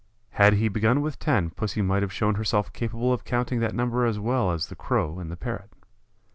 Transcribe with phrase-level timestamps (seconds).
[0.31, 4.03] Had he begun with ten Pussy might have shown herself capable of counting that number
[4.07, 5.71] as well as the Crow and the Parrot.